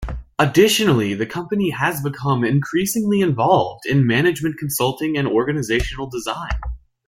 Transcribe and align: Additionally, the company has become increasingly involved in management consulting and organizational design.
Additionally, 0.39 1.13
the 1.13 1.27
company 1.27 1.69
has 1.69 2.01
become 2.01 2.43
increasingly 2.43 3.21
involved 3.21 3.85
in 3.85 4.07
management 4.07 4.57
consulting 4.57 5.15
and 5.15 5.27
organizational 5.27 6.07
design. 6.09 6.59